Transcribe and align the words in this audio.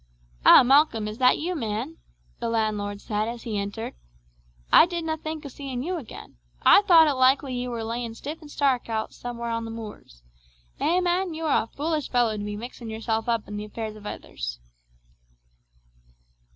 "Ah, 0.43 0.63
Malcolm, 0.63 1.07
is 1.07 1.19
that 1.19 1.37
you, 1.37 1.53
man?" 1.55 1.97
the 2.39 2.49
landlord 2.49 2.99
said 2.99 3.27
as 3.27 3.43
he 3.43 3.55
entered. 3.55 3.93
"I 4.71 4.87
didna 4.87 5.15
think 5.15 5.45
o' 5.45 5.47
seeing 5.47 5.83
you 5.83 5.97
again. 5.97 6.37
I 6.63 6.81
thought 6.81 7.07
it 7.07 7.13
likely 7.13 7.53
ye 7.53 7.67
were 7.67 7.83
laying 7.83 8.15
stiff 8.15 8.41
and 8.41 8.49
stark 8.49 8.87
somewhere 9.11 9.49
out 9.51 9.57
on 9.57 9.65
the 9.65 9.69
muirs. 9.69 10.23
Eh, 10.79 11.01
man, 11.01 11.35
you 11.35 11.45
are 11.45 11.65
a 11.65 11.67
foolish 11.67 12.09
fellow 12.09 12.35
to 12.35 12.43
be 12.43 12.57
mixing 12.57 12.89
yourself 12.89 13.29
up 13.29 13.47
in 13.47 13.57
the 13.57 13.65
affairs 13.65 13.95
of 13.95 14.05
ithers." 14.07 14.57